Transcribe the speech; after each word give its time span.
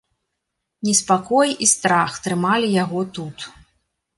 Неспакой 0.87 1.53
і 1.65 1.67
страх 1.73 2.11
трымалі 2.25 2.73
яго 2.83 3.07
тут. 3.19 3.37